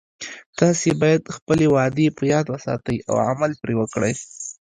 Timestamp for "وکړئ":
3.77-4.13